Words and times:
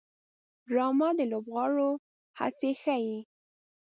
ډرامه 0.67 1.09
د 1.17 1.19
لوبغاړو 1.31 1.91
هڅې 2.39 2.71
ښيي 2.81 3.17